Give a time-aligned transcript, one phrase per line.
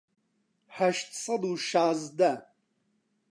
[0.77, 2.31] هەشت سەد و شازدە